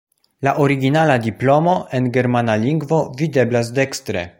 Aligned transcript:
La 0.45 0.53
originala 0.63 1.17
diplomo, 1.27 1.77
en 1.99 2.09
germana 2.19 2.59
lingvo, 2.67 3.03
videblas 3.23 3.75
dekstre. 3.81 4.27